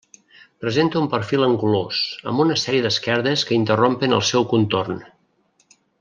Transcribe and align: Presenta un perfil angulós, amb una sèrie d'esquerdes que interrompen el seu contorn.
Presenta 0.63 0.97
un 1.01 1.09
perfil 1.11 1.43
angulós, 1.47 1.99
amb 2.31 2.43
una 2.47 2.57
sèrie 2.63 2.85
d'esquerdes 2.89 3.43
que 3.49 3.59
interrompen 3.61 4.17
el 4.21 4.25
seu 4.35 4.49
contorn. 4.55 4.99